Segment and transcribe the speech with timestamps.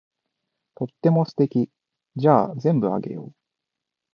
[0.73, 1.69] とっても素敵。
[2.15, 3.33] じゃあ全部あげよう。